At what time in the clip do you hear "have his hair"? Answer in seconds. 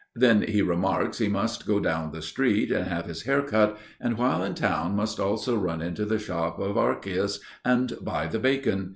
2.87-3.43